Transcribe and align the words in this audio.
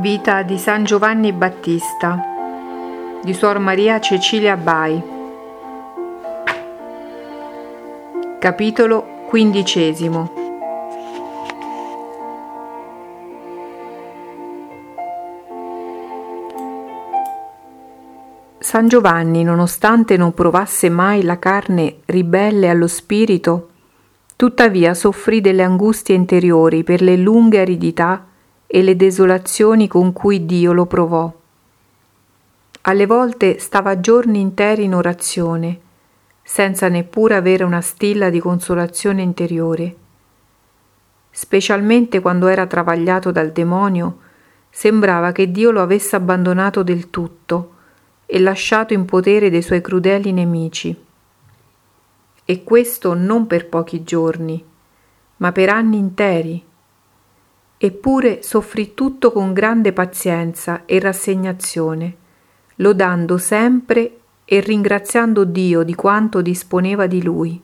Vita 0.00 0.40
di 0.40 0.56
San 0.56 0.84
Giovanni 0.84 1.30
Battista 1.30 2.18
di 3.22 3.34
Suor 3.34 3.58
Maria 3.58 4.00
Cecilia 4.00 4.56
Bai. 4.56 4.98
Capitolo 8.38 9.24
quindicesimo. 9.26 10.32
San 18.58 18.88
Giovanni, 18.88 19.44
nonostante 19.44 20.16
non 20.16 20.32
provasse 20.32 20.88
mai 20.88 21.22
la 21.22 21.38
carne 21.38 21.96
ribelle 22.06 22.70
allo 22.70 22.86
spirito, 22.86 23.68
tuttavia 24.34 24.94
soffrì 24.94 25.42
delle 25.42 25.62
angustie 25.62 26.14
interiori 26.14 26.84
per 26.84 27.02
le 27.02 27.16
lunghe 27.16 27.60
aridità 27.60 28.24
e 28.72 28.82
le 28.82 28.94
desolazioni 28.94 29.88
con 29.88 30.12
cui 30.12 30.46
Dio 30.46 30.72
lo 30.72 30.86
provò. 30.86 31.32
Alle 32.82 33.06
volte 33.06 33.58
stava 33.58 33.98
giorni 33.98 34.38
interi 34.38 34.84
in 34.84 34.94
orazione, 34.94 35.80
senza 36.40 36.86
neppure 36.86 37.34
avere 37.34 37.64
una 37.64 37.80
stilla 37.80 38.30
di 38.30 38.38
consolazione 38.38 39.22
interiore. 39.22 39.96
Specialmente 41.30 42.20
quando 42.20 42.46
era 42.46 42.68
travagliato 42.68 43.32
dal 43.32 43.50
demonio, 43.50 44.18
sembrava 44.70 45.32
che 45.32 45.50
Dio 45.50 45.72
lo 45.72 45.82
avesse 45.82 46.14
abbandonato 46.14 46.84
del 46.84 47.10
tutto 47.10 47.72
e 48.24 48.38
lasciato 48.38 48.92
in 48.92 49.04
potere 49.04 49.50
dei 49.50 49.62
suoi 49.62 49.80
crudeli 49.80 50.30
nemici. 50.30 50.96
E 52.44 52.62
questo 52.62 53.14
non 53.14 53.48
per 53.48 53.68
pochi 53.68 54.04
giorni, 54.04 54.64
ma 55.38 55.50
per 55.50 55.70
anni 55.70 55.98
interi 55.98 56.68
eppure 57.82 58.42
soffrì 58.42 58.92
tutto 58.92 59.32
con 59.32 59.54
grande 59.54 59.94
pazienza 59.94 60.82
e 60.84 61.00
rassegnazione, 61.00 62.14
lodando 62.76 63.38
sempre 63.38 64.18
e 64.44 64.60
ringraziando 64.60 65.44
Dio 65.44 65.82
di 65.82 65.94
quanto 65.94 66.42
disponeva 66.42 67.06
di 67.06 67.22
lui. 67.22 67.58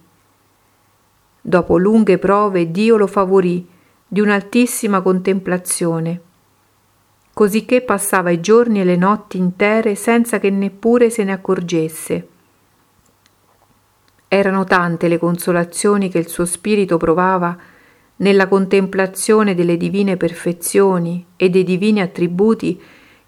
Dopo 1.38 1.76
lunghe 1.76 2.16
prove 2.16 2.70
Dio 2.70 2.96
lo 2.96 3.06
favorì 3.06 3.68
di 4.08 4.20
un'altissima 4.22 5.02
contemplazione, 5.02 6.20
cosicché 7.34 7.82
passava 7.82 8.30
i 8.30 8.40
giorni 8.40 8.80
e 8.80 8.84
le 8.84 8.96
notti 8.96 9.36
intere 9.36 9.96
senza 9.96 10.38
che 10.38 10.48
neppure 10.48 11.10
se 11.10 11.24
ne 11.24 11.32
accorgesse. 11.32 12.28
Erano 14.28 14.64
tante 14.64 15.08
le 15.08 15.18
consolazioni 15.18 16.08
che 16.08 16.16
il 16.16 16.28
suo 16.28 16.46
spirito 16.46 16.96
provava 16.96 17.74
nella 18.16 18.48
contemplazione 18.48 19.54
delle 19.54 19.76
divine 19.76 20.16
perfezioni 20.16 21.26
e 21.36 21.50
dei 21.50 21.64
divini 21.64 22.00
attributi 22.00 22.80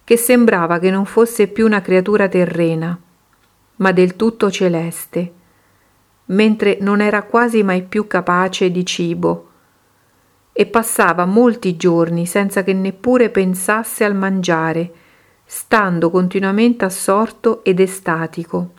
che 0.02 0.16
sembrava 0.16 0.78
che 0.78 0.90
non 0.90 1.04
fosse 1.04 1.48
più 1.48 1.66
una 1.66 1.82
creatura 1.82 2.28
terrena, 2.28 2.98
ma 3.76 3.92
del 3.92 4.16
tutto 4.16 4.50
celeste, 4.50 5.32
mentre 6.26 6.78
non 6.80 7.00
era 7.00 7.22
quasi 7.22 7.62
mai 7.62 7.82
più 7.82 8.06
capace 8.06 8.70
di 8.70 8.86
cibo 8.86 9.46
e 10.52 10.66
passava 10.66 11.24
molti 11.26 11.76
giorni 11.76 12.26
senza 12.26 12.64
che 12.64 12.72
neppure 12.72 13.30
pensasse 13.30 14.04
al 14.04 14.14
mangiare, 14.16 14.92
stando 15.44 16.10
continuamente 16.10 16.84
assorto 16.84 17.62
ed 17.62 17.78
estatico. 17.78 18.72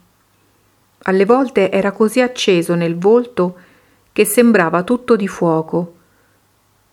Alle 1.03 1.25
volte 1.25 1.71
era 1.71 1.91
così 1.91 2.19
acceso 2.19 2.75
nel 2.75 2.97
volto 2.97 3.57
che 4.11 4.25
sembrava 4.25 4.83
tutto 4.83 5.15
di 5.15 5.27
fuoco, 5.27 5.93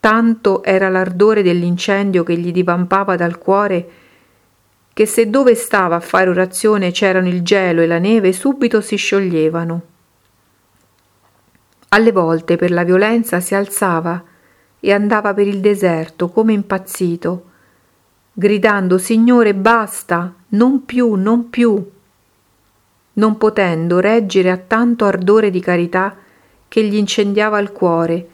tanto 0.06 0.62
era 0.62 0.88
l'ardore 0.88 1.42
dell'incendio 1.42 2.22
che 2.22 2.36
gli 2.38 2.52
divampava 2.52 3.16
dal 3.16 3.38
cuore, 3.38 3.88
che 4.92 5.04
se 5.04 5.28
dove 5.28 5.56
stava 5.56 5.96
a 5.96 6.00
fare 6.00 6.30
orazione 6.30 6.92
c'erano 6.92 7.26
il 7.26 7.42
gelo 7.42 7.80
e 7.80 7.88
la 7.88 7.98
neve, 7.98 8.32
subito 8.32 8.80
si 8.80 8.94
scioglievano. 8.94 9.82
Alle 11.88 12.12
volte 12.12 12.54
per 12.54 12.70
la 12.70 12.84
violenza 12.84 13.40
si 13.40 13.56
alzava 13.56 14.22
e 14.78 14.92
andava 14.92 15.34
per 15.34 15.48
il 15.48 15.58
deserto 15.58 16.28
come 16.28 16.52
impazzito, 16.52 17.44
gridando 18.32 18.98
Signore 18.98 19.54
basta, 19.54 20.32
non 20.50 20.84
più, 20.84 21.14
non 21.14 21.50
più, 21.50 21.84
non 23.14 23.36
potendo 23.36 23.98
reggere 23.98 24.52
a 24.52 24.56
tanto 24.56 25.04
ardore 25.04 25.50
di 25.50 25.58
carità 25.58 26.14
che 26.68 26.84
gli 26.84 26.94
incendiava 26.94 27.58
il 27.58 27.72
cuore 27.72 28.28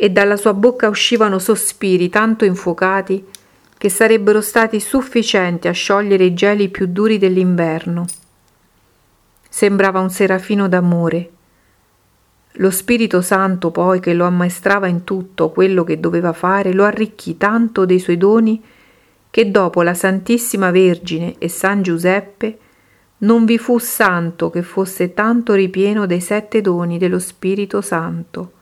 e 0.00 0.10
dalla 0.10 0.36
sua 0.36 0.54
bocca 0.54 0.88
uscivano 0.88 1.40
sospiri 1.40 2.08
tanto 2.08 2.44
infuocati 2.44 3.24
che 3.76 3.88
sarebbero 3.88 4.40
stati 4.40 4.78
sufficienti 4.78 5.66
a 5.66 5.72
sciogliere 5.72 6.24
i 6.24 6.34
geli 6.34 6.68
più 6.68 6.86
duri 6.86 7.18
dell'inverno. 7.18 8.04
Sembrava 9.48 9.98
un 9.98 10.10
serafino 10.10 10.68
d'amore. 10.68 11.30
Lo 12.52 12.70
Spirito 12.70 13.20
Santo 13.20 13.70
poi, 13.70 13.98
che 13.98 14.14
lo 14.14 14.24
ammaestrava 14.24 14.86
in 14.86 15.04
tutto 15.04 15.50
quello 15.50 15.84
che 15.84 15.98
doveva 15.98 16.32
fare, 16.32 16.72
lo 16.72 16.84
arricchì 16.84 17.36
tanto 17.36 17.84
dei 17.84 17.98
suoi 17.98 18.16
doni 18.16 18.62
che 19.30 19.50
dopo 19.50 19.82
la 19.82 19.94
Santissima 19.94 20.70
Vergine 20.70 21.34
e 21.38 21.48
San 21.48 21.82
Giuseppe 21.82 22.58
non 23.18 23.44
vi 23.44 23.58
fu 23.58 23.78
santo 23.78 24.48
che 24.50 24.62
fosse 24.62 25.12
tanto 25.12 25.54
ripieno 25.54 26.06
dei 26.06 26.20
sette 26.20 26.60
doni 26.60 26.98
dello 26.98 27.18
Spirito 27.18 27.80
Santo. 27.80 28.52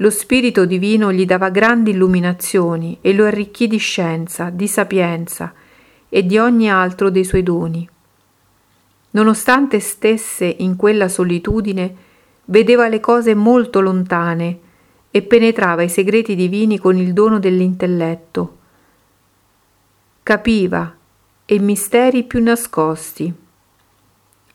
Lo 0.00 0.08
Spirito 0.08 0.64
Divino 0.64 1.12
gli 1.12 1.26
dava 1.26 1.50
grandi 1.50 1.90
illuminazioni 1.90 2.96
e 3.02 3.12
lo 3.12 3.26
arricchì 3.26 3.66
di 3.66 3.76
scienza, 3.76 4.48
di 4.48 4.66
sapienza 4.66 5.52
e 6.08 6.24
di 6.24 6.38
ogni 6.38 6.70
altro 6.70 7.10
dei 7.10 7.22
suoi 7.22 7.42
doni. 7.42 7.86
Nonostante 9.10 9.78
stesse 9.78 10.46
in 10.46 10.76
quella 10.76 11.08
solitudine, 11.08 11.94
vedeva 12.46 12.88
le 12.88 12.98
cose 12.98 13.34
molto 13.34 13.80
lontane 13.80 14.58
e 15.10 15.20
penetrava 15.20 15.82
i 15.82 15.90
segreti 15.90 16.34
divini 16.34 16.78
con 16.78 16.96
il 16.96 17.12
dono 17.12 17.38
dell'intelletto. 17.38 18.56
Capiva 20.22 20.96
e 21.44 21.58
misteri 21.58 22.24
più 22.24 22.42
nascosti. 22.42 23.39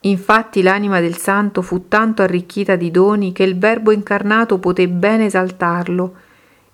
Infatti 0.05 0.61
l'anima 0.61 0.99
del 0.99 1.17
santo 1.17 1.63
fu 1.63 1.87
tanto 1.87 2.21
arricchita 2.21 2.75
di 2.75 2.91
doni 2.91 3.31
che 3.31 3.41
il 3.41 3.57
Verbo 3.57 3.91
incarnato 3.91 4.59
poté 4.59 4.87
bene 4.87 5.25
esaltarlo 5.25 6.15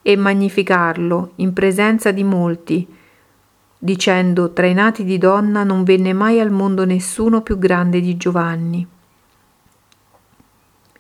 e 0.02 0.18
magnificarlo 0.18 1.32
in 1.36 1.54
presenza 1.54 2.12
di 2.12 2.26
molti, 2.26 2.86
dicendo 3.78 4.52
tra 4.52 4.68
i 4.68 4.74
nati 4.74 5.06
di 5.06 5.18
donna 5.18 5.64
non 5.64 5.84
venne 5.84 6.12
mai 6.12 6.42
al 6.42 6.52
mondo 6.52 6.84
nessuno 6.84 7.42
più 7.42 7.58
grande 7.58 8.02
di 8.02 8.18
Giovanni. 8.18 8.86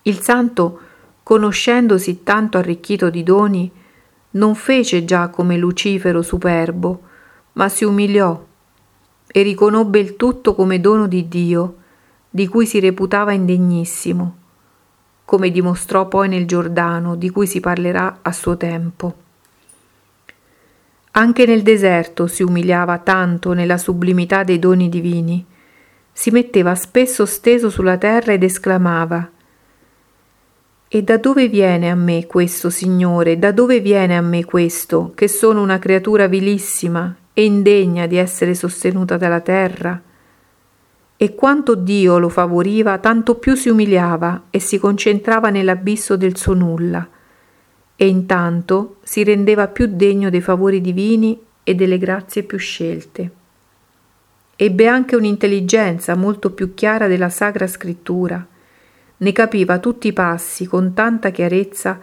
Il 0.03 0.19
santo, 0.21 0.79
conoscendosi 1.23 2.23
tanto 2.23 2.57
arricchito 2.57 3.09
di 3.09 3.23
doni, 3.23 3.69
non 4.31 4.55
fece 4.55 5.03
già 5.03 5.27
come 5.27 5.57
Lucifero 5.57 6.21
superbo, 6.21 7.01
ma 7.53 7.67
si 7.67 7.83
umiliò 7.83 8.41
e 9.27 9.41
riconobbe 9.41 9.99
il 9.99 10.15
tutto 10.15 10.55
come 10.55 10.79
dono 10.79 11.07
di 11.07 11.27
Dio, 11.27 11.75
di 12.33 12.47
cui 12.47 12.65
si 12.65 12.79
reputava 12.79 13.33
indegnissimo, 13.33 14.37
come 15.25 15.51
dimostrò 15.51 16.07
poi 16.07 16.29
nel 16.29 16.47
Giordano, 16.47 17.15
di 17.15 17.29
cui 17.29 17.45
si 17.45 17.59
parlerà 17.59 18.19
a 18.21 18.31
suo 18.31 18.55
tempo. 18.55 19.15
Anche 21.11 21.45
nel 21.45 21.61
deserto 21.61 22.27
si 22.27 22.41
umiliava 22.41 22.99
tanto 22.99 23.51
nella 23.51 23.77
sublimità 23.77 24.45
dei 24.45 24.59
doni 24.59 24.87
divini, 24.87 25.45
si 26.13 26.31
metteva 26.31 26.73
spesso 26.73 27.25
steso 27.25 27.69
sulla 27.69 27.97
terra 27.97 28.31
ed 28.31 28.43
esclamava 28.43 29.29
E 30.87 31.03
da 31.03 31.17
dove 31.17 31.49
viene 31.49 31.89
a 31.89 31.95
me 31.95 32.25
questo, 32.27 32.69
Signore? 32.69 33.39
Da 33.39 33.51
dove 33.51 33.81
viene 33.81 34.15
a 34.15 34.21
me 34.21 34.45
questo, 34.45 35.11
che 35.15 35.27
sono 35.27 35.61
una 35.61 35.79
creatura 35.79 36.27
vilissima 36.27 37.13
e 37.33 37.43
indegna 37.43 38.07
di 38.07 38.15
essere 38.15 38.53
sostenuta 38.55 39.17
dalla 39.17 39.41
terra? 39.41 40.01
E 41.21 41.35
quanto 41.35 41.75
Dio 41.75 42.17
lo 42.17 42.29
favoriva, 42.29 42.97
tanto 42.97 43.35
più 43.35 43.53
si 43.53 43.69
umiliava 43.69 44.45
e 44.49 44.57
si 44.57 44.79
concentrava 44.79 45.51
nell'abisso 45.51 46.17
del 46.17 46.35
suo 46.35 46.55
nulla, 46.55 47.07
e 47.95 48.07
intanto 48.07 48.95
si 49.03 49.23
rendeva 49.23 49.67
più 49.67 49.85
degno 49.85 50.31
dei 50.31 50.41
favori 50.41 50.81
divini 50.81 51.39
e 51.61 51.75
delle 51.75 51.99
grazie 51.99 52.41
più 52.41 52.57
scelte. 52.57 53.31
Ebbe 54.55 54.87
anche 54.87 55.15
un'intelligenza 55.15 56.15
molto 56.15 56.53
più 56.53 56.73
chiara 56.73 57.05
della 57.05 57.29
Sacra 57.29 57.67
Scrittura, 57.67 58.43
ne 59.17 59.31
capiva 59.31 59.77
tutti 59.77 60.07
i 60.07 60.13
passi 60.13 60.65
con 60.65 60.95
tanta 60.95 61.29
chiarezza 61.29 61.99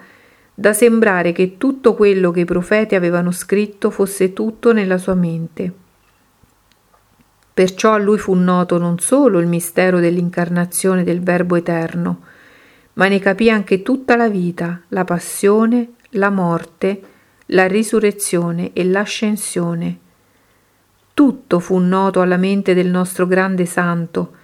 da 0.55 0.73
sembrare 0.73 1.33
che 1.33 1.57
tutto 1.57 1.95
quello 1.95 2.31
che 2.31 2.41
i 2.43 2.45
profeti 2.45 2.95
avevano 2.95 3.33
scritto 3.33 3.91
fosse 3.91 4.33
tutto 4.33 4.73
nella 4.73 4.97
sua 4.97 5.15
mente. 5.15 5.87
Perciò 7.59 7.95
a 7.95 7.99
lui 7.99 8.19
fu 8.19 8.35
noto 8.35 8.79
non 8.79 9.01
solo 9.01 9.41
il 9.41 9.49
mistero 9.49 9.99
dell'incarnazione 9.99 11.03
del 11.03 11.21
Verbo 11.21 11.57
eterno, 11.57 12.21
ma 12.93 13.09
ne 13.09 13.19
capì 13.19 13.51
anche 13.51 13.83
tutta 13.83 14.15
la 14.15 14.29
vita, 14.29 14.83
la 14.91 15.03
passione, 15.03 15.95
la 16.11 16.31
morte, 16.31 17.01
la 17.47 17.67
risurrezione 17.67 18.71
e 18.73 18.85
l'ascensione. 18.85 19.99
Tutto 21.13 21.59
fu 21.59 21.79
noto 21.79 22.21
alla 22.21 22.37
mente 22.37 22.75
del 22.75 22.87
nostro 22.87 23.27
grande 23.27 23.67
santo 23.67 24.35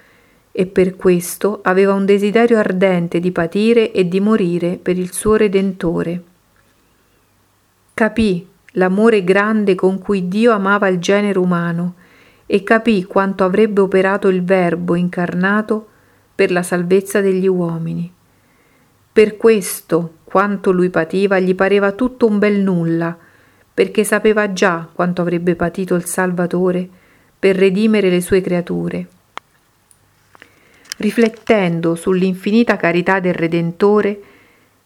e 0.50 0.66
per 0.66 0.96
questo 0.96 1.60
aveva 1.62 1.92
un 1.92 2.04
desiderio 2.04 2.58
ardente 2.58 3.20
di 3.20 3.30
patire 3.30 3.92
e 3.92 4.08
di 4.08 4.18
morire 4.18 4.76
per 4.76 4.98
il 4.98 5.12
suo 5.12 5.36
Redentore. 5.36 6.22
Capì 7.94 8.44
l'amore 8.72 9.22
grande 9.22 9.76
con 9.76 10.00
cui 10.00 10.26
Dio 10.26 10.50
amava 10.50 10.88
il 10.88 10.98
genere 10.98 11.38
umano 11.38 12.02
e 12.46 12.62
capì 12.62 13.04
quanto 13.04 13.44
avrebbe 13.44 13.80
operato 13.80 14.28
il 14.28 14.44
Verbo 14.44 14.94
incarnato 14.94 15.88
per 16.34 16.50
la 16.50 16.62
salvezza 16.62 17.20
degli 17.20 17.46
uomini. 17.46 18.12
Per 19.12 19.36
questo, 19.36 20.14
quanto 20.24 20.72
lui 20.72 20.90
pativa, 20.90 21.38
gli 21.38 21.54
pareva 21.54 21.92
tutto 21.92 22.26
un 22.26 22.38
bel 22.38 22.60
nulla, 22.60 23.16
perché 23.72 24.04
sapeva 24.04 24.52
già 24.52 24.88
quanto 24.92 25.22
avrebbe 25.22 25.54
patito 25.54 25.94
il 25.94 26.04
Salvatore 26.04 26.88
per 27.38 27.56
redimere 27.56 28.10
le 28.10 28.20
sue 28.20 28.40
creature. 28.40 29.06
Riflettendo 30.96 31.94
sull'infinita 31.94 32.76
carità 32.76 33.20
del 33.20 33.34
Redentore 33.34 34.20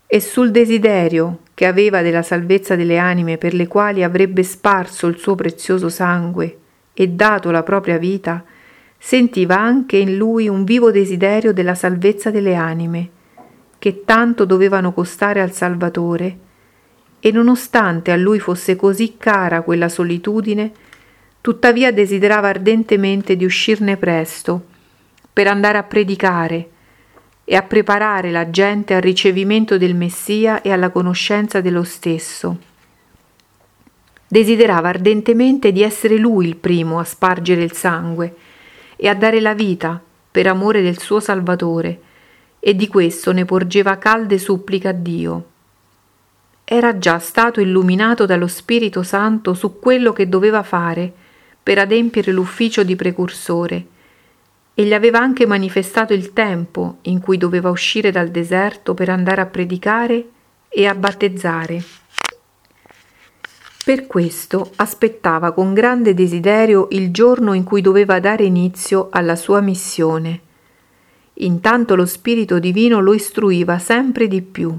e 0.06 0.20
sul 0.20 0.50
desiderio 0.50 1.40
che 1.54 1.66
aveva 1.66 2.02
della 2.02 2.22
salvezza 2.22 2.76
delle 2.76 2.98
anime 2.98 3.36
per 3.36 3.52
le 3.52 3.66
quali 3.66 4.02
avrebbe 4.02 4.42
sparso 4.42 5.06
il 5.06 5.18
suo 5.18 5.34
prezioso 5.34 5.88
sangue 5.88 6.58
e 7.00 7.06
dato 7.06 7.52
la 7.52 7.62
propria 7.62 7.96
vita, 7.96 8.42
sentiva 8.98 9.56
anche 9.56 9.96
in 9.96 10.16
lui 10.16 10.48
un 10.48 10.64
vivo 10.64 10.90
desiderio 10.90 11.52
della 11.52 11.76
salvezza 11.76 12.32
delle 12.32 12.56
anime 12.56 13.10
che 13.78 14.02
tanto 14.04 14.44
dovevano 14.44 14.92
costare 14.92 15.40
al 15.40 15.52
Salvatore, 15.52 16.38
e 17.20 17.30
nonostante 17.30 18.10
a 18.10 18.16
lui 18.16 18.40
fosse 18.40 18.74
così 18.74 19.14
cara 19.16 19.62
quella 19.62 19.88
solitudine, 19.88 20.72
tuttavia 21.40 21.92
desiderava 21.92 22.48
ardentemente 22.48 23.36
di 23.36 23.44
uscirne 23.44 23.96
presto, 23.96 24.64
per 25.32 25.46
andare 25.46 25.78
a 25.78 25.84
predicare 25.84 26.70
e 27.44 27.54
a 27.54 27.62
preparare 27.62 28.32
la 28.32 28.50
gente 28.50 28.94
al 28.94 29.02
ricevimento 29.02 29.78
del 29.78 29.94
Messia 29.94 30.60
e 30.62 30.72
alla 30.72 30.90
conoscenza 30.90 31.60
dello 31.60 31.84
stesso. 31.84 32.67
Desiderava 34.28 34.88
ardentemente 34.88 35.72
di 35.72 35.82
essere 35.82 36.18
lui 36.18 36.46
il 36.46 36.56
primo 36.56 36.98
a 36.98 37.04
spargere 37.04 37.62
il 37.62 37.72
sangue 37.72 38.34
e 38.96 39.08
a 39.08 39.14
dare 39.14 39.40
la 39.40 39.54
vita 39.54 40.00
per 40.30 40.46
amore 40.46 40.82
del 40.82 40.98
suo 40.98 41.18
Salvatore, 41.18 42.00
e 42.60 42.74
di 42.76 42.88
questo 42.88 43.32
ne 43.32 43.44
porgeva 43.44 43.96
calde 43.96 44.36
suppliche 44.36 44.88
a 44.88 44.92
Dio. 44.92 45.44
Era 46.64 46.98
già 46.98 47.18
stato 47.18 47.60
illuminato 47.60 48.26
dallo 48.26 48.46
Spirito 48.46 49.02
Santo 49.02 49.54
su 49.54 49.78
quello 49.78 50.12
che 50.12 50.28
doveva 50.28 50.62
fare 50.62 51.10
per 51.62 51.78
adempiere 51.78 52.30
l'ufficio 52.32 52.82
di 52.82 52.94
precursore 52.94 53.86
e 54.74 54.84
gli 54.84 54.92
aveva 54.92 55.18
anche 55.18 55.46
manifestato 55.46 56.12
il 56.12 56.32
tempo 56.32 56.98
in 57.02 57.20
cui 57.20 57.38
doveva 57.38 57.70
uscire 57.70 58.10
dal 58.10 58.28
deserto 58.28 58.92
per 58.92 59.08
andare 59.08 59.40
a 59.40 59.46
predicare 59.46 60.24
e 60.68 60.86
a 60.86 60.94
battezzare. 60.94 61.82
Per 63.88 64.06
questo 64.06 64.72
aspettava 64.76 65.52
con 65.52 65.72
grande 65.72 66.12
desiderio 66.12 66.88
il 66.90 67.10
giorno 67.10 67.54
in 67.54 67.64
cui 67.64 67.80
doveva 67.80 68.20
dare 68.20 68.44
inizio 68.44 69.08
alla 69.10 69.34
sua 69.34 69.62
missione 69.62 70.40
Intanto 71.32 71.96
lo 71.96 72.04
Spirito 72.04 72.58
Divino 72.58 73.00
lo 73.00 73.14
istruiva 73.14 73.78
sempre 73.78 74.28
di 74.28 74.42
più. 74.42 74.78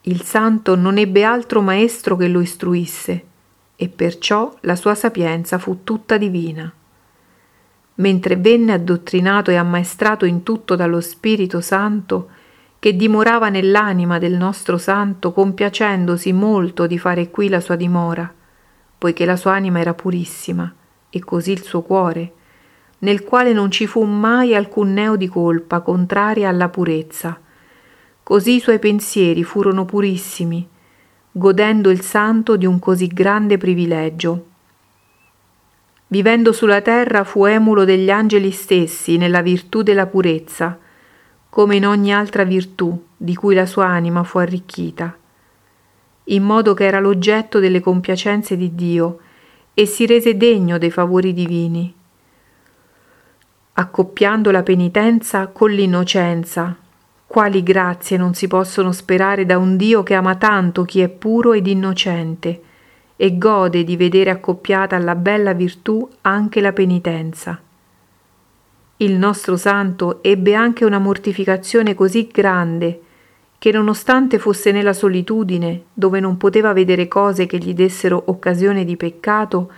Il 0.00 0.22
santo 0.22 0.74
non 0.74 0.98
ebbe 0.98 1.22
altro 1.22 1.60
maestro 1.60 2.16
che 2.16 2.26
lo 2.26 2.40
istruisse, 2.40 3.24
e 3.76 3.88
perciò 3.90 4.52
la 4.62 4.74
sua 4.74 4.96
sapienza 4.96 5.58
fu 5.58 5.84
tutta 5.84 6.16
divina. 6.16 6.68
Mentre 7.94 8.34
venne 8.34 8.72
addottrinato 8.72 9.52
e 9.52 9.54
ammaestrato 9.54 10.24
in 10.24 10.42
tutto 10.42 10.74
dallo 10.74 11.00
Spirito 11.00 11.60
Santo, 11.60 12.30
che 12.86 12.94
dimorava 12.94 13.48
nell'anima 13.48 14.18
del 14.20 14.34
nostro 14.34 14.78
santo, 14.78 15.32
compiacendosi 15.32 16.32
molto 16.32 16.86
di 16.86 17.00
fare 17.00 17.30
qui 17.32 17.48
la 17.48 17.58
sua 17.58 17.74
dimora, 17.74 18.32
poiché 18.96 19.24
la 19.24 19.34
sua 19.34 19.54
anima 19.54 19.80
era 19.80 19.92
purissima, 19.92 20.72
e 21.10 21.18
così 21.18 21.50
il 21.50 21.64
suo 21.64 21.82
cuore, 21.82 22.32
nel 23.00 23.24
quale 23.24 23.52
non 23.52 23.72
ci 23.72 23.88
fu 23.88 24.04
mai 24.04 24.54
alcun 24.54 24.92
neo 24.92 25.16
di 25.16 25.26
colpa 25.26 25.80
contraria 25.80 26.48
alla 26.48 26.68
purezza. 26.68 27.40
Così 28.22 28.54
i 28.54 28.60
suoi 28.60 28.78
pensieri 28.78 29.42
furono 29.42 29.84
purissimi, 29.84 30.64
godendo 31.32 31.90
il 31.90 32.02
santo 32.02 32.56
di 32.56 32.66
un 32.66 32.78
così 32.78 33.08
grande 33.08 33.58
privilegio. 33.58 34.46
Vivendo 36.06 36.52
sulla 36.52 36.82
terra 36.82 37.24
fu 37.24 37.46
emulo 37.46 37.82
degli 37.82 38.10
angeli 38.10 38.52
stessi 38.52 39.16
nella 39.16 39.42
virtù 39.42 39.82
della 39.82 40.06
purezza, 40.06 40.78
come 41.56 41.76
in 41.76 41.86
ogni 41.86 42.12
altra 42.12 42.44
virtù 42.44 43.02
di 43.16 43.34
cui 43.34 43.54
la 43.54 43.64
sua 43.64 43.86
anima 43.86 44.22
fu 44.24 44.36
arricchita, 44.36 45.16
in 46.24 46.42
modo 46.42 46.74
che 46.74 46.84
era 46.84 47.00
l'oggetto 47.00 47.60
delle 47.60 47.80
compiacenze 47.80 48.58
di 48.58 48.74
Dio 48.74 49.20
e 49.72 49.86
si 49.86 50.04
rese 50.04 50.36
degno 50.36 50.76
dei 50.76 50.90
favori 50.90 51.32
divini 51.32 51.94
accoppiando 53.72 54.50
la 54.50 54.62
penitenza 54.62 55.46
con 55.46 55.70
l'innocenza. 55.70 56.76
Quali 57.26 57.62
grazie 57.62 58.18
non 58.18 58.34
si 58.34 58.48
possono 58.48 58.92
sperare 58.92 59.46
da 59.46 59.56
un 59.56 59.78
Dio 59.78 60.02
che 60.02 60.12
ama 60.12 60.36
tanto 60.36 60.82
chi 60.84 61.00
è 61.00 61.08
puro 61.08 61.54
ed 61.54 61.66
innocente 61.66 62.62
e 63.16 63.38
gode 63.38 63.82
di 63.82 63.96
vedere 63.96 64.28
accoppiata 64.28 64.94
alla 64.94 65.14
bella 65.14 65.54
virtù 65.54 66.06
anche 66.20 66.60
la 66.60 66.74
penitenza. 66.74 67.60
Il 68.98 69.12
nostro 69.12 69.58
santo 69.58 70.22
ebbe 70.22 70.54
anche 70.54 70.86
una 70.86 70.98
mortificazione 70.98 71.94
così 71.94 72.28
grande 72.32 73.00
che 73.58 73.70
nonostante 73.70 74.38
fosse 74.38 74.72
nella 74.72 74.94
solitudine, 74.94 75.84
dove 75.92 76.18
non 76.18 76.38
poteva 76.38 76.72
vedere 76.72 77.06
cose 77.06 77.44
che 77.44 77.58
gli 77.58 77.74
dessero 77.74 78.22
occasione 78.26 78.86
di 78.86 78.96
peccato, 78.96 79.70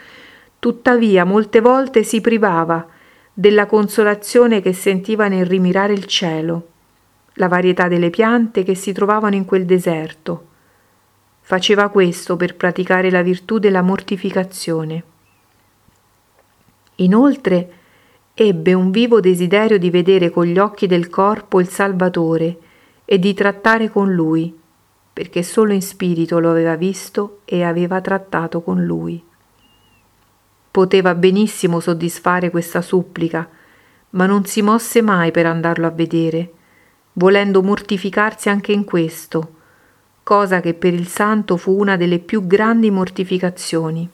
tuttavia 0.61 1.25
molte 1.25 1.61
volte 1.61 2.05
si 2.05 2.21
privava 2.21 2.87
della 3.33 3.67
consolazione 3.67 4.61
che 4.61 4.73
sentiva 4.73 5.27
nel 5.27 5.47
rimirare 5.47 5.95
il 5.95 6.05
cielo, 6.05 6.69
la 7.35 7.49
varietà 7.49 7.89
delle 7.89 8.11
piante 8.11 8.63
che 8.63 8.77
si 8.77 8.93
trovavano 8.93 9.35
in 9.35 9.45
quel 9.45 9.65
deserto. 9.65 10.47
Faceva 11.41 11.89
questo 11.89 12.37
per 12.37 12.55
praticare 12.55 13.11
la 13.11 13.23
virtù 13.23 13.59
della 13.59 13.83
mortificazione. 13.83 15.03
Inoltre 16.97 17.78
ebbe 18.41 18.73
un 18.73 18.93
vivo 18.93 19.19
desiderio 19.19 19.81
di 19.81 19.91
vedere 19.91 20.31
con 20.31 20.45
gli 20.45 20.59
occhi 20.59 20.87
del 20.87 21.09
corpo 21.09 21.59
il 21.59 21.69
Salvatore 21.69 22.57
e 23.05 23.19
di 23.19 23.35
trattare 23.35 23.91
con 23.91 24.13
lui, 24.15 24.57
perché 25.13 25.43
solo 25.43 25.73
in 25.73 25.83
spirito 25.83 26.39
lo 26.39 26.49
aveva 26.51 26.77
visto 26.77 27.41
e 27.45 27.65
aveva 27.65 28.01
trattato 28.01 28.61
con 28.61 28.85
lui. 28.85 29.21
Poteva 30.71 31.17
benissimo 31.17 31.81
soddisfare 31.81 32.51
questa 32.51 32.81
supplica, 32.81 33.49
ma 34.11 34.27
non 34.27 34.45
si 34.45 34.63
mosse 34.63 35.03
mai 35.03 35.33
per 35.33 35.47
andarlo 35.47 35.89
a 35.89 35.91
vedere, 35.91 36.53
volendo 37.15 37.61
mortificarsi 37.61 38.49
anche 38.49 38.71
in 38.71 38.85
questo, 38.85 39.55
cosa 40.23 40.61
che 40.61 40.75
per 40.75 40.95
il 40.95 41.09
santo 41.09 41.57
fu 41.57 41.77
una 41.77 41.97
delle 41.97 42.21
più 42.21 42.47
grandi 42.47 42.93
mortificazioni. 42.93 44.09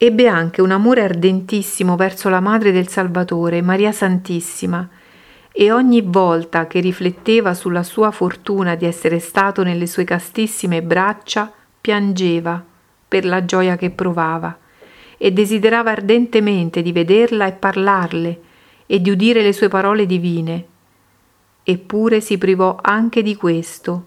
Ebbe 0.00 0.28
anche 0.28 0.62
un 0.62 0.70
amore 0.70 1.02
ardentissimo 1.02 1.96
verso 1.96 2.28
la 2.28 2.38
Madre 2.38 2.70
del 2.70 2.86
Salvatore, 2.86 3.60
Maria 3.62 3.90
Santissima, 3.90 4.88
e 5.50 5.72
ogni 5.72 6.02
volta 6.02 6.68
che 6.68 6.78
rifletteva 6.78 7.52
sulla 7.52 7.82
sua 7.82 8.12
fortuna 8.12 8.76
di 8.76 8.84
essere 8.84 9.18
stato 9.18 9.64
nelle 9.64 9.88
sue 9.88 10.04
castissime 10.04 10.82
braccia, 10.82 11.52
piangeva 11.80 12.64
per 13.08 13.24
la 13.24 13.44
gioia 13.44 13.74
che 13.74 13.90
provava 13.90 14.56
e 15.16 15.32
desiderava 15.32 15.90
ardentemente 15.90 16.80
di 16.80 16.92
vederla 16.92 17.48
e 17.48 17.52
parlarle 17.52 18.40
e 18.86 19.00
di 19.00 19.10
udire 19.10 19.42
le 19.42 19.52
sue 19.52 19.66
parole 19.66 20.06
divine. 20.06 20.64
Eppure 21.64 22.20
si 22.20 22.38
privò 22.38 22.78
anche 22.80 23.20
di 23.20 23.34
questo 23.34 24.06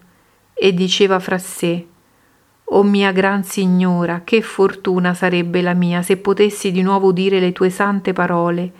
e 0.54 0.72
diceva 0.72 1.18
fra 1.18 1.36
sé 1.36 1.86
O 2.74 2.82
mia 2.82 3.12
gran 3.12 3.44
signora, 3.44 4.22
che 4.24 4.40
fortuna 4.40 5.12
sarebbe 5.12 5.60
la 5.60 5.74
mia 5.74 6.00
se 6.00 6.16
potessi 6.16 6.72
di 6.72 6.80
nuovo 6.80 7.08
udire 7.08 7.38
le 7.38 7.52
tue 7.52 7.68
sante 7.68 8.14
parole. 8.14 8.72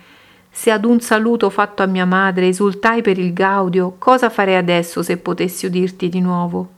Se 0.49 0.71
ad 0.71 0.83
un 0.83 0.99
saluto 0.99 1.51
fatto 1.51 1.83
a 1.83 1.85
mia 1.85 2.05
madre 2.05 2.47
esultai 2.47 3.03
per 3.03 3.19
il 3.19 3.33
gaudio, 3.33 3.95
cosa 3.99 4.31
farei 4.31 4.55
adesso 4.55 5.03
se 5.03 5.17
potessi 5.17 5.67
udirti 5.67 6.09
di 6.09 6.21
nuovo? 6.21 6.71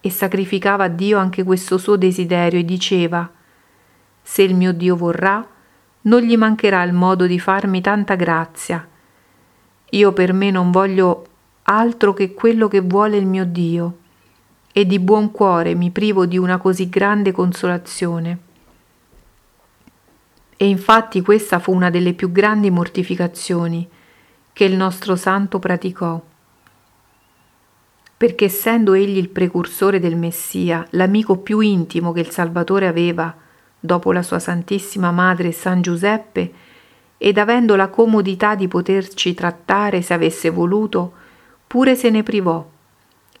E 0.00 0.08
sacrificava 0.10 0.84
a 0.84 0.88
Dio 0.88 1.18
anche 1.18 1.42
questo 1.42 1.78
suo 1.78 1.96
desiderio 1.96 2.60
e 2.60 2.64
diceva 2.64 3.28
se 4.22 4.42
il 4.42 4.54
mio 4.54 4.72
Dio 4.72 4.94
vorrà, 4.94 5.44
non 6.02 6.20
gli 6.20 6.36
mancherà 6.36 6.84
il 6.84 6.92
modo 6.92 7.26
di 7.26 7.40
farmi 7.40 7.80
tanta 7.80 8.14
grazia. 8.14 8.86
Io 9.90 10.12
per 10.12 10.32
me 10.32 10.52
non 10.52 10.70
voglio 10.70 11.26
altro 11.62 12.12
che 12.12 12.34
quello 12.34 12.68
che 12.68 12.80
vuole 12.80 13.16
il 13.16 13.26
mio 13.26 13.44
Dio, 13.44 13.96
e 14.72 14.86
di 14.86 14.98
buon 14.98 15.30
cuore 15.32 15.74
mi 15.74 15.90
privo 15.90 16.26
di 16.26 16.38
una 16.38 16.58
così 16.58 16.88
grande 16.88 17.32
consolazione. 17.32 18.38
E 20.56 20.68
infatti 20.68 21.22
questa 21.22 21.58
fu 21.58 21.72
una 21.74 21.90
delle 21.90 22.12
più 22.12 22.30
grandi 22.30 22.70
mortificazioni 22.70 23.88
che 24.52 24.64
il 24.64 24.76
nostro 24.76 25.16
santo 25.16 25.58
praticò. 25.58 26.20
Perché 28.16 28.44
essendo 28.44 28.92
egli 28.92 29.16
il 29.16 29.30
precursore 29.30 29.98
del 29.98 30.16
Messia, 30.16 30.86
l'amico 30.90 31.38
più 31.38 31.60
intimo 31.60 32.12
che 32.12 32.20
il 32.20 32.30
Salvatore 32.30 32.86
aveva, 32.86 33.34
dopo 33.80 34.12
la 34.12 34.22
sua 34.22 34.38
Santissima 34.38 35.10
Madre 35.10 35.52
San 35.52 35.80
Giuseppe, 35.80 36.52
ed 37.16 37.38
avendo 37.38 37.74
la 37.76 37.88
comodità 37.88 38.54
di 38.54 38.68
poterci 38.68 39.32
trattare 39.32 40.02
se 40.02 40.12
avesse 40.12 40.50
voluto, 40.50 41.12
pure 41.66 41.96
se 41.96 42.10
ne 42.10 42.22
privò 42.22 42.66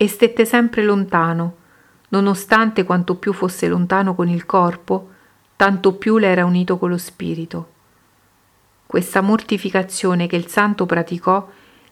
e 0.02 0.08
stette 0.08 0.46
sempre 0.46 0.82
lontano, 0.82 1.56
nonostante 2.08 2.84
quanto 2.84 3.16
più 3.16 3.34
fosse 3.34 3.68
lontano 3.68 4.14
con 4.14 4.30
il 4.30 4.46
corpo, 4.46 5.10
tanto 5.56 5.92
più 5.96 6.16
le 6.16 6.28
era 6.28 6.46
unito 6.46 6.78
con 6.78 6.88
lo 6.88 6.96
spirito. 6.96 7.68
Questa 8.86 9.20
mortificazione 9.20 10.26
che 10.26 10.36
il 10.36 10.46
santo 10.46 10.86
praticò 10.86 11.46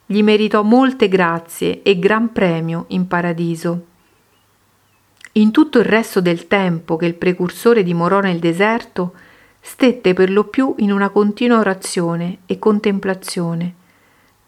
gli 0.07 0.23
meritò 0.23 0.63
molte 0.63 1.07
grazie 1.07 1.83
e 1.83 1.99
gran 1.99 2.33
premio 2.33 2.87
in 2.89 3.07
paradiso. 3.07 3.85
In 5.33 5.51
tutto 5.51 5.79
il 5.79 5.85
resto 5.85 6.23
del 6.23 6.47
tempo 6.47 6.97
che 6.97 7.05
il 7.05 7.15
precursore 7.15 7.83
dimorò 7.83 8.21
nel 8.21 8.39
deserto, 8.39 9.13
stette 9.61 10.15
per 10.15 10.31
lo 10.31 10.45
più 10.45 10.75
in 10.79 10.93
una 10.93 11.11
continua 11.11 11.59
orazione 11.59 12.39
e 12.47 12.59
contemplazione, 12.59 13.75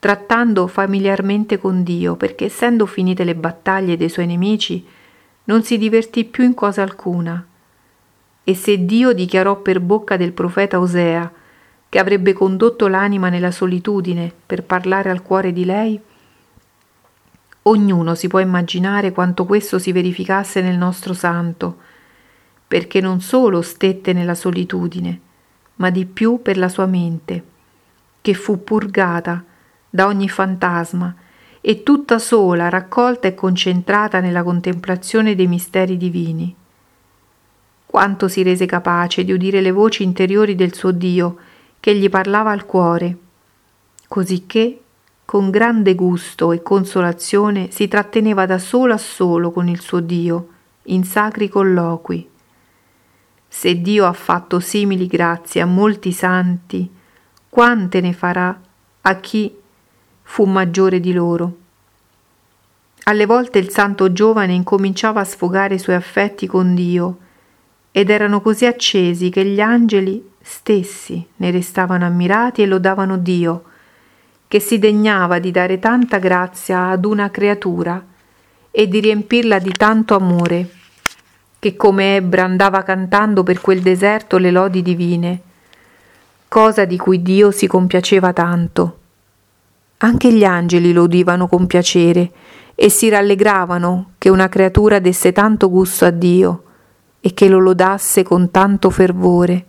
trattando 0.01 0.67
familiarmente 0.67 1.59
con 1.59 1.83
Dio, 1.83 2.17
perché 2.17 2.47
essendo 2.47 2.87
finite 2.87 3.23
le 3.23 3.35
battaglie 3.37 3.99
dei 3.99 4.09
suoi 4.09 4.27
nemici, 4.27 4.85
non 5.45 5.63
si 5.63 5.77
divertì 5.77 6.25
più 6.25 6.43
in 6.43 6.55
cosa 6.55 6.83
alcuna. 6.83 7.47
E 8.43 8.55
se 8.55 8.85
Dio 8.87 9.13
dichiarò 9.13 9.61
per 9.61 9.79
bocca 9.79 10.17
del 10.17 10.33
profeta 10.33 10.81
Osea 10.81 11.31
che 11.89 11.99
avrebbe 11.99 12.33
condotto 12.33 12.89
l'anima 12.89 13.29
nella 13.29 13.51
solitudine 13.51 14.33
per 14.47 14.63
parlare 14.65 15.11
al 15.11 15.23
cuore 15.23 15.53
di 15.53 15.67
lei, 15.67 16.01
ognuno 17.63 18.15
si 18.15 18.27
può 18.27 18.39
immaginare 18.39 19.13
quanto 19.13 19.45
questo 19.45 19.79
si 19.79 19.93
verificasse 19.93 20.63
nel 20.63 20.79
nostro 20.79 21.13
santo, 21.13 21.77
perché 22.67 23.03
non 23.03 23.21
solo 23.21 23.61
stette 23.61 24.15
nella 24.15 24.35
solitudine, 24.35 25.21
ma 25.77 25.91
di 25.91 26.07
più 26.07 26.41
per 26.41 26.57
la 26.57 26.71
sua 26.71 26.87
mente, 26.87 27.45
che 28.23 28.33
fu 28.33 28.65
purgata 28.65 29.45
da 29.91 30.07
ogni 30.07 30.29
fantasma 30.29 31.15
e 31.61 31.83
tutta 31.83 32.19
sola, 32.19 32.69
raccolta 32.69 33.29
e 33.29 33.35
concentrata 33.35 34.21
nella 34.21 34.43
contemplazione 34.43 35.35
dei 35.35 35.49
misteri 35.49 35.97
divini. 35.97 36.55
Quanto 37.85 38.29
si 38.29 38.43
rese 38.43 38.67
capace 38.67 39.25
di 39.25 39.33
udire 39.33 39.61
le 39.61 39.73
voci 39.73 40.05
interiori 40.05 40.55
del 40.55 40.75
suo 40.75 40.93
Dio 40.93 41.37
che 41.81 41.95
gli 41.95 42.09
parlava 42.09 42.51
al 42.53 42.65
cuore, 42.65 43.17
cosicché 44.07 44.81
con 45.25 45.51
grande 45.51 45.95
gusto 45.95 46.53
e 46.53 46.63
consolazione 46.63 47.71
si 47.71 47.89
tratteneva 47.89 48.47
da 48.47 48.59
solo 48.59 48.95
a 48.95 48.99
solo 48.99 49.51
con 49.51 49.69
il 49.69 49.81
suo 49.81 50.01
Dio 50.01 50.49
in 50.85 51.05
sacri 51.05 51.49
colloqui. 51.49 52.29
Se 53.47 53.81
Dio 53.81 54.07
ha 54.07 54.13
fatto 54.13 54.61
simili 54.61 55.07
grazie 55.07 55.61
a 55.61 55.67
molti 55.67 56.13
santi, 56.13 56.89
quante 57.49 58.01
ne 58.01 58.13
farà 58.13 58.61
a 59.03 59.15
chi 59.17 59.60
fu 60.31 60.45
maggiore 60.45 61.01
di 61.01 61.13
loro. 61.13 61.57
Alle 63.03 63.27
volte 63.27 63.59
il 63.59 63.69
santo 63.69 64.13
giovane 64.13 64.53
incominciava 64.53 65.19
a 65.19 65.25
sfogare 65.25 65.75
i 65.75 65.79
suoi 65.81 65.97
affetti 65.97 66.47
con 66.47 66.73
Dio 66.77 67.19
ed 67.91 68.11
erano 68.11 68.41
così 68.41 68.65
accesi 68.65 69.29
che 69.29 69.45
gli 69.45 69.61
angeli 69.61 70.25
stessi 70.41 71.27
ne 71.35 71.51
restavano 71.51 72.07
ammirati 72.07 72.63
e 72.63 72.67
lodavano 72.67 73.19
Dio, 73.19 73.65
che 74.47 74.61
si 74.61 74.79
degnava 74.79 75.41
di 75.41 75.51
dare 75.51 75.81
tanta 75.81 76.19
grazia 76.19 76.91
ad 76.91 77.05
una 77.05 77.29
creatura 77.33 78.01
e 78.71 78.87
di 78.87 79.01
riempirla 79.01 79.59
di 79.59 79.73
tanto 79.73 80.15
amore, 80.15 80.71
che 81.59 81.75
come 81.75 82.15
Ebra 82.15 82.45
andava 82.45 82.85
cantando 82.85 83.43
per 83.43 83.61
quel 83.61 83.81
deserto 83.81 84.39
le 84.39 84.53
lodi 84.53 84.81
divine, 84.81 85.41
cosa 86.47 86.85
di 86.85 86.97
cui 86.97 87.21
Dio 87.21 87.51
si 87.51 87.67
compiaceva 87.67 88.33
tanto. 88.33 89.00
Anche 90.03 90.33
gli 90.33 90.45
angeli 90.45 90.93
lo 90.93 91.03
udivano 91.03 91.47
con 91.47 91.67
piacere 91.67 92.31
e 92.75 92.89
si 92.89 93.11
rallegravano 93.11 94.13
che 94.17 94.31
una 94.31 94.49
creatura 94.49 94.99
desse 94.99 95.33
tanto 95.33 95.69
gusto 95.69 96.07
a 96.07 96.11
Dio 96.11 96.63
e 97.21 97.35
che 97.35 97.49
lo 97.49 97.59
lodasse 97.59 98.23
con 98.23 98.51
tanto 98.51 98.89
fervore. 98.89 99.67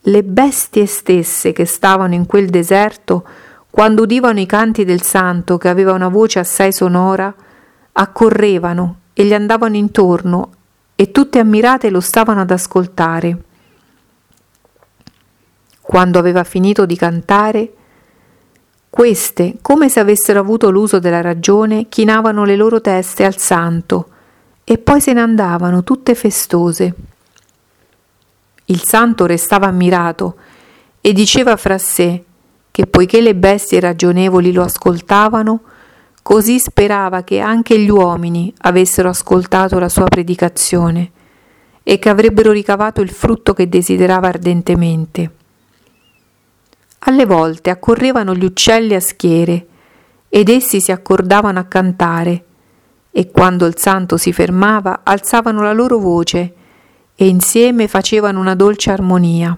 Le 0.00 0.24
bestie 0.24 0.86
stesse 0.86 1.52
che 1.52 1.66
stavano 1.66 2.14
in 2.14 2.24
quel 2.24 2.48
deserto, 2.48 3.26
quando 3.68 4.02
udivano 4.02 4.40
i 4.40 4.46
canti 4.46 4.86
del 4.86 5.02
santo 5.02 5.58
che 5.58 5.68
aveva 5.68 5.92
una 5.92 6.08
voce 6.08 6.38
assai 6.38 6.72
sonora, 6.72 7.34
accorrevano 7.92 9.00
e 9.12 9.24
gli 9.26 9.34
andavano 9.34 9.76
intorno 9.76 10.50
e 10.94 11.10
tutte 11.10 11.38
ammirate 11.38 11.90
lo 11.90 12.00
stavano 12.00 12.40
ad 12.40 12.50
ascoltare. 12.50 13.38
Quando 15.82 16.18
aveva 16.18 16.42
finito 16.44 16.86
di 16.86 16.96
cantare, 16.96 17.74
queste, 19.00 19.56
come 19.62 19.88
se 19.88 19.98
avessero 19.98 20.40
avuto 20.40 20.68
l'uso 20.68 20.98
della 20.98 21.22
ragione, 21.22 21.86
chinavano 21.88 22.44
le 22.44 22.54
loro 22.54 22.82
teste 22.82 23.24
al 23.24 23.38
santo 23.38 24.08
e 24.62 24.76
poi 24.76 25.00
se 25.00 25.14
ne 25.14 25.22
andavano 25.22 25.82
tutte 25.82 26.14
festose. 26.14 26.94
Il 28.66 28.82
santo 28.84 29.24
restava 29.24 29.68
ammirato 29.68 30.34
e 31.00 31.14
diceva 31.14 31.56
fra 31.56 31.78
sé 31.78 32.22
che 32.70 32.86
poiché 32.86 33.22
le 33.22 33.34
bestie 33.34 33.80
ragionevoli 33.80 34.52
lo 34.52 34.64
ascoltavano, 34.64 35.60
così 36.20 36.58
sperava 36.58 37.22
che 37.22 37.40
anche 37.40 37.78
gli 37.78 37.88
uomini 37.88 38.52
avessero 38.58 39.08
ascoltato 39.08 39.78
la 39.78 39.88
sua 39.88 40.04
predicazione 40.04 41.10
e 41.82 41.98
che 41.98 42.10
avrebbero 42.10 42.52
ricavato 42.52 43.00
il 43.00 43.10
frutto 43.10 43.54
che 43.54 43.66
desiderava 43.66 44.28
ardentemente. 44.28 45.39
Alle 47.02 47.24
volte 47.24 47.70
accorrevano 47.70 48.34
gli 48.34 48.44
uccelli 48.44 48.94
a 48.94 49.00
schiere 49.00 49.66
ed 50.28 50.50
essi 50.50 50.80
si 50.80 50.92
accordavano 50.92 51.58
a 51.58 51.64
cantare 51.64 52.44
e 53.10 53.30
quando 53.30 53.64
il 53.64 53.78
santo 53.78 54.16
si 54.18 54.32
fermava 54.32 55.00
alzavano 55.02 55.62
la 55.62 55.72
loro 55.72 55.98
voce 55.98 56.54
e 57.14 57.26
insieme 57.26 57.88
facevano 57.88 58.38
una 58.38 58.54
dolce 58.54 58.90
armonia. 58.90 59.56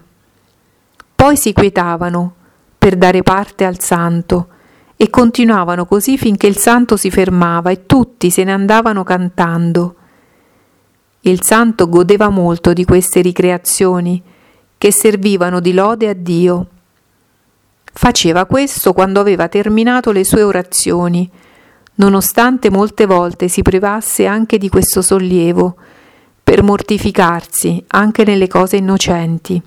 Poi 1.15 1.37
si 1.37 1.53
quietavano 1.53 2.35
per 2.79 2.97
dare 2.97 3.23
parte 3.23 3.65
al 3.65 3.81
santo 3.81 4.49
e 4.97 5.11
continuavano 5.11 5.85
così 5.85 6.17
finché 6.17 6.47
il 6.47 6.57
santo 6.57 6.97
si 6.97 7.11
fermava 7.11 7.71
e 7.71 7.87
tutti 7.87 8.31
se 8.31 8.45
ne 8.45 8.53
andavano 8.53 9.03
cantando. 9.03 9.97
Il 11.23 11.43
santo 11.43 11.89
godeva 11.89 12.29
molto 12.29 12.73
di 12.73 12.85
queste 12.85 13.21
ricreazioni 13.21 14.23
che 14.79 14.93
servivano 14.93 15.59
di 15.59 15.73
lode 15.73 16.09
a 16.09 16.15
Dio 16.15 16.67
Faceva 17.95 18.47
questo 18.47 18.93
quando 18.93 19.21
aveva 19.21 19.49
terminato 19.49 20.13
le 20.13 20.25
sue 20.25 20.43
orazioni, 20.43 21.31
nonostante 21.97 22.71
molte 22.71 23.07
volte 23.07 23.49
si 23.49 23.63
privasse 23.63 24.27
anche 24.27 24.59
di 24.59 24.69
questo 24.69 25.03
sollievo, 25.03 25.77
per 26.43 26.63
mortificarsi 26.63 27.85
anche 27.89 28.25
nelle 28.25 28.49
cose 28.49 28.77
innocenti. 28.77 29.63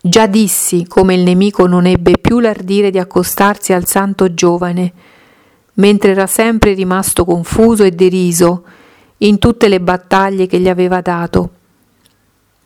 Già 0.00 0.26
dissi 0.26 0.86
come 0.86 1.14
il 1.14 1.22
nemico 1.22 1.66
non 1.66 1.86
ebbe 1.86 2.18
più 2.20 2.40
l'ardire 2.40 2.90
di 2.90 2.98
accostarsi 2.98 3.72
al 3.72 3.86
santo 3.86 4.34
giovane, 4.34 4.92
mentre 5.74 6.10
era 6.10 6.26
sempre 6.26 6.74
rimasto 6.74 7.24
confuso 7.24 7.84
e 7.84 7.90
deriso 7.90 8.64
in 9.18 9.38
tutte 9.38 9.68
le 9.68 9.80
battaglie 9.80 10.46
che 10.46 10.58
gli 10.58 10.68
aveva 10.68 11.00
dato. 11.00 11.50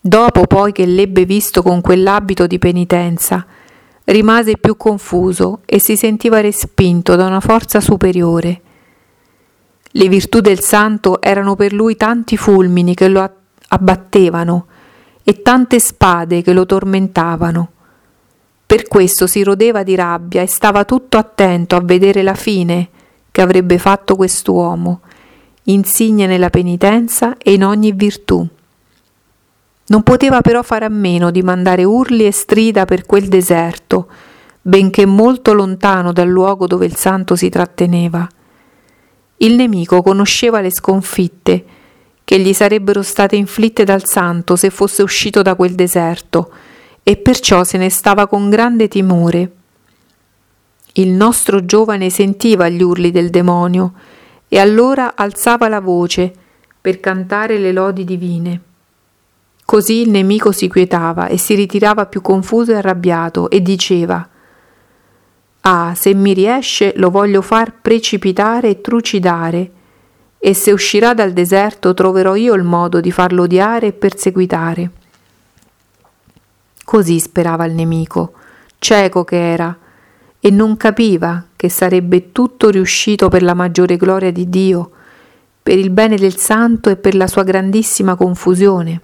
Dopo 0.08 0.46
poi 0.46 0.72
che 0.72 0.86
l'ebbe 0.86 1.26
visto 1.26 1.60
con 1.60 1.82
quell'abito 1.82 2.46
di 2.46 2.58
penitenza, 2.58 3.44
rimase 4.04 4.56
più 4.56 4.74
confuso 4.78 5.60
e 5.66 5.78
si 5.80 5.98
sentiva 5.98 6.40
respinto 6.40 7.14
da 7.14 7.26
una 7.26 7.40
forza 7.40 7.78
superiore. 7.78 8.62
Le 9.82 10.08
virtù 10.08 10.40
del 10.40 10.60
santo 10.60 11.20
erano 11.20 11.56
per 11.56 11.74
lui 11.74 11.94
tanti 11.94 12.38
fulmini 12.38 12.94
che 12.94 13.08
lo 13.08 13.30
abbattevano 13.68 14.66
e 15.22 15.42
tante 15.42 15.78
spade 15.78 16.40
che 16.40 16.54
lo 16.54 16.64
tormentavano. 16.64 17.70
Per 18.64 18.88
questo 18.88 19.26
si 19.26 19.42
rodeva 19.42 19.82
di 19.82 19.94
rabbia 19.94 20.40
e 20.40 20.46
stava 20.46 20.86
tutto 20.86 21.18
attento 21.18 21.76
a 21.76 21.82
vedere 21.82 22.22
la 22.22 22.34
fine 22.34 22.88
che 23.30 23.42
avrebbe 23.42 23.76
fatto 23.76 24.16
quest'uomo, 24.16 25.02
insigne 25.64 26.26
nella 26.26 26.48
penitenza 26.48 27.36
e 27.36 27.52
in 27.52 27.62
ogni 27.62 27.92
virtù. 27.92 28.48
Non 29.88 30.02
poteva 30.02 30.42
però 30.42 30.62
fare 30.62 30.84
a 30.84 30.90
meno 30.90 31.30
di 31.30 31.42
mandare 31.42 31.84
urli 31.84 32.26
e 32.26 32.32
strida 32.32 32.84
per 32.84 33.06
quel 33.06 33.28
deserto, 33.28 34.08
benché 34.60 35.06
molto 35.06 35.54
lontano 35.54 36.12
dal 36.12 36.28
luogo 36.28 36.66
dove 36.66 36.84
il 36.84 36.96
santo 36.96 37.36
si 37.36 37.48
tratteneva. 37.48 38.28
Il 39.38 39.54
nemico 39.54 40.02
conosceva 40.02 40.60
le 40.60 40.70
sconfitte 40.70 41.64
che 42.22 42.38
gli 42.38 42.52
sarebbero 42.52 43.00
state 43.00 43.36
inflitte 43.36 43.84
dal 43.84 44.02
santo 44.04 44.56
se 44.56 44.68
fosse 44.68 45.02
uscito 45.02 45.40
da 45.40 45.54
quel 45.54 45.74
deserto 45.74 46.52
e 47.02 47.16
perciò 47.16 47.64
se 47.64 47.78
ne 47.78 47.88
stava 47.88 48.26
con 48.26 48.50
grande 48.50 48.88
timore. 48.88 49.52
Il 50.94 51.08
nostro 51.08 51.64
giovane 51.64 52.10
sentiva 52.10 52.68
gli 52.68 52.82
urli 52.82 53.10
del 53.10 53.30
demonio 53.30 53.92
e 54.48 54.58
allora 54.58 55.14
alzava 55.14 55.68
la 55.68 55.80
voce 55.80 56.30
per 56.78 57.00
cantare 57.00 57.56
le 57.56 57.72
lodi 57.72 58.04
divine. 58.04 58.60
Così 59.68 60.00
il 60.00 60.08
nemico 60.08 60.50
si 60.50 60.66
quietava 60.66 61.26
e 61.26 61.36
si 61.36 61.54
ritirava 61.54 62.06
più 62.06 62.22
confuso 62.22 62.72
e 62.72 62.76
arrabbiato 62.76 63.50
e 63.50 63.60
diceva 63.60 64.26
Ah, 65.60 65.92
se 65.94 66.14
mi 66.14 66.32
riesce 66.32 66.94
lo 66.96 67.10
voglio 67.10 67.42
far 67.42 67.74
precipitare 67.82 68.70
e 68.70 68.80
trucidare, 68.80 69.70
e 70.38 70.54
se 70.54 70.72
uscirà 70.72 71.12
dal 71.12 71.34
deserto 71.34 71.92
troverò 71.92 72.34
io 72.34 72.54
il 72.54 72.62
modo 72.62 73.00
di 73.00 73.12
farlo 73.12 73.42
odiare 73.42 73.88
e 73.88 73.92
perseguitare. 73.92 74.90
Così 76.82 77.20
sperava 77.20 77.66
il 77.66 77.74
nemico, 77.74 78.32
cieco 78.78 79.22
che 79.24 79.52
era, 79.52 79.76
e 80.40 80.50
non 80.50 80.78
capiva 80.78 81.44
che 81.54 81.68
sarebbe 81.68 82.32
tutto 82.32 82.70
riuscito 82.70 83.28
per 83.28 83.42
la 83.42 83.52
maggiore 83.52 83.98
gloria 83.98 84.32
di 84.32 84.48
Dio, 84.48 84.92
per 85.62 85.76
il 85.76 85.90
bene 85.90 86.16
del 86.16 86.38
santo 86.38 86.88
e 86.88 86.96
per 86.96 87.14
la 87.14 87.26
sua 87.26 87.42
grandissima 87.42 88.14
confusione. 88.14 89.02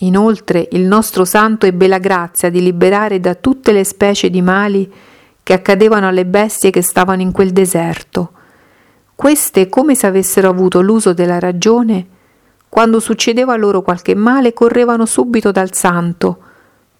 Inoltre 0.00 0.68
il 0.72 0.82
nostro 0.82 1.24
santo 1.24 1.66
ebbe 1.66 1.88
la 1.88 1.98
grazia 1.98 2.50
di 2.50 2.62
liberare 2.62 3.18
da 3.18 3.34
tutte 3.34 3.72
le 3.72 3.82
specie 3.82 4.30
di 4.30 4.40
mali 4.40 4.92
che 5.42 5.52
accadevano 5.52 6.06
alle 6.06 6.24
bestie 6.24 6.70
che 6.70 6.82
stavano 6.82 7.22
in 7.22 7.32
quel 7.32 7.50
deserto. 7.50 8.32
Queste, 9.16 9.68
come 9.68 9.96
se 9.96 10.06
avessero 10.06 10.48
avuto 10.48 10.80
l'uso 10.80 11.14
della 11.14 11.40
ragione, 11.40 12.06
quando 12.68 13.00
succedeva 13.00 13.56
loro 13.56 13.82
qualche 13.82 14.14
male, 14.14 14.52
correvano 14.52 15.04
subito 15.04 15.50
dal 15.50 15.72
santo 15.72 16.38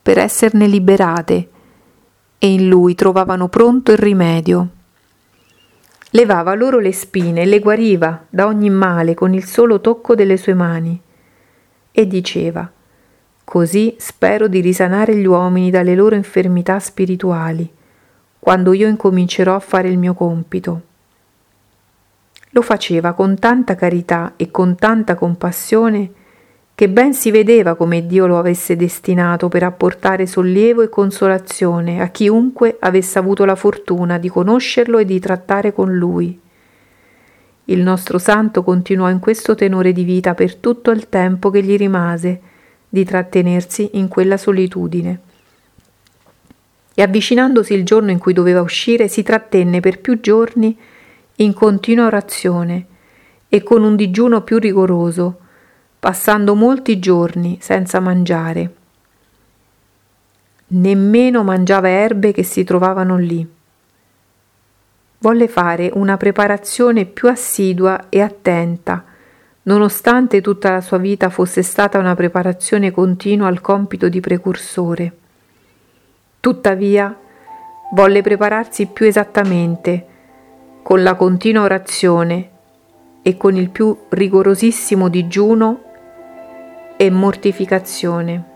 per 0.02 0.18
esserne 0.18 0.66
liberate 0.66 1.48
e 2.38 2.52
in 2.52 2.68
lui 2.68 2.96
trovavano 2.96 3.48
pronto 3.48 3.92
il 3.92 3.98
rimedio. 3.98 4.68
Levava 6.10 6.54
loro 6.54 6.80
le 6.80 6.92
spine 6.92 7.42
e 7.42 7.44
le 7.44 7.60
guariva 7.60 8.24
da 8.28 8.46
ogni 8.46 8.70
male 8.70 9.14
con 9.14 9.34
il 9.34 9.44
solo 9.44 9.80
tocco 9.80 10.16
delle 10.16 10.36
sue 10.36 10.54
mani 10.54 11.00
e 11.92 12.06
diceva 12.06 12.68
Così 13.48 13.94
spero 13.96 14.46
di 14.46 14.60
risanare 14.60 15.16
gli 15.16 15.24
uomini 15.24 15.70
dalle 15.70 15.94
loro 15.94 16.14
infermità 16.14 16.78
spirituali, 16.78 17.66
quando 18.38 18.74
io 18.74 18.86
incomincerò 18.86 19.54
a 19.54 19.58
fare 19.58 19.88
il 19.88 19.96
mio 19.96 20.12
compito. 20.12 20.82
Lo 22.50 22.60
faceva 22.60 23.14
con 23.14 23.38
tanta 23.38 23.74
carità 23.74 24.34
e 24.36 24.50
con 24.50 24.74
tanta 24.74 25.14
compassione 25.14 26.10
che 26.74 26.90
ben 26.90 27.14
si 27.14 27.30
vedeva 27.30 27.74
come 27.74 28.06
Dio 28.06 28.26
lo 28.26 28.38
avesse 28.38 28.76
destinato 28.76 29.48
per 29.48 29.62
apportare 29.62 30.26
sollievo 30.26 30.82
e 30.82 30.90
consolazione 30.90 32.02
a 32.02 32.08
chiunque 32.08 32.76
avesse 32.78 33.18
avuto 33.18 33.46
la 33.46 33.56
fortuna 33.56 34.18
di 34.18 34.28
conoscerlo 34.28 34.98
e 34.98 35.06
di 35.06 35.18
trattare 35.18 35.72
con 35.72 35.96
lui. 35.96 36.38
Il 37.64 37.80
nostro 37.80 38.18
santo 38.18 38.62
continuò 38.62 39.08
in 39.08 39.20
questo 39.20 39.54
tenore 39.54 39.92
di 39.94 40.04
vita 40.04 40.34
per 40.34 40.56
tutto 40.56 40.90
il 40.90 41.08
tempo 41.08 41.48
che 41.48 41.62
gli 41.62 41.78
rimase, 41.78 42.47
di 42.88 43.04
trattenersi 43.04 43.90
in 43.95 44.09
quella 44.09 44.37
solitudine. 44.37 45.21
E 46.95 47.02
avvicinandosi 47.02 47.75
il 47.75 47.85
giorno 47.85 48.11
in 48.11 48.18
cui 48.18 48.33
doveva 48.33 48.61
uscire, 48.61 49.09
si 49.09 49.23
trattenne 49.23 49.81
per 49.81 50.01
più 50.01 50.20
giorni 50.20 50.77
in 51.37 51.53
continua 51.53 52.07
orazione 52.07 52.87
e 53.48 53.62
con 53.62 53.85
un 53.85 53.94
digiuno 53.94 54.42
più 54.42 54.59
rigoroso, 54.59 55.38
passando 55.98 56.55
molti 56.55 56.98
giorni 56.98 57.59
senza 57.61 58.01
mangiare. 58.01 58.74
Nemmeno 60.68 61.44
mangiava 61.44 61.88
erbe 61.88 62.33
che 62.33 62.42
si 62.42 62.64
trovavano 62.64 63.16
lì. 63.16 63.46
Volle 65.20 65.48
fare 65.48 65.90
una 65.94 66.16
preparazione 66.16 67.05
più 67.05 67.29
assidua 67.29 68.09
e 68.09 68.20
attenta 68.20 69.05
nonostante 69.68 70.40
tutta 70.40 70.70
la 70.70 70.81
sua 70.81 70.96
vita 70.96 71.28
fosse 71.28 71.62
stata 71.62 71.98
una 71.98 72.14
preparazione 72.14 72.90
continua 72.90 73.48
al 73.48 73.61
compito 73.61 74.09
di 74.09 74.18
precursore. 74.18 75.12
Tuttavia, 76.40 77.14
volle 77.92 78.22
prepararsi 78.22 78.87
più 78.87 79.04
esattamente, 79.04 80.07
con 80.83 81.02
la 81.02 81.14
continua 81.16 81.64
orazione 81.64 82.50
e 83.20 83.37
con 83.37 83.57
il 83.57 83.68
più 83.68 83.94
rigorosissimo 84.09 85.09
digiuno 85.09 85.83
e 86.96 87.11
mortificazione. 87.11 88.47